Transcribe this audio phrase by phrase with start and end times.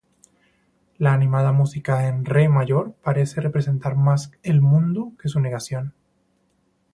[0.97, 5.93] La animada música en re mayor parece representar más el "mundo" que su negación.